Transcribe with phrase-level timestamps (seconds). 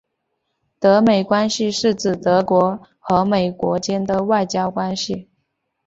[0.79, 5.29] 德美关系是指德国和美国间的外交关系。